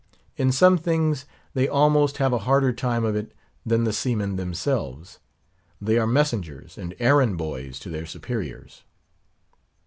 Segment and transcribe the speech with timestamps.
[0.35, 3.31] In some things, they almost have a harder time of it
[3.63, 5.19] than the seamen themselves.
[5.79, 8.81] They are messengers and errand boys to their superiors.